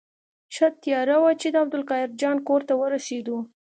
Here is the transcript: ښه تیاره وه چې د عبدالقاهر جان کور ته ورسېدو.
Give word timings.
ښه 0.53 0.67
تیاره 0.83 1.17
وه 1.21 1.31
چې 1.41 1.47
د 1.51 1.55
عبدالقاهر 1.63 2.09
جان 2.21 2.37
کور 2.47 2.61
ته 2.67 2.73
ورسېدو. 2.81 3.37